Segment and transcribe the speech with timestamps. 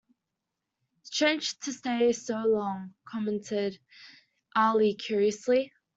[1.03, 3.77] "Strange to stay so long," commented
[4.55, 5.71] Ali curiously.